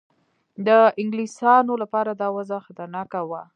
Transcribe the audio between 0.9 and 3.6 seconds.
انګلیسیانو لپاره دا وضع خطرناکه وه.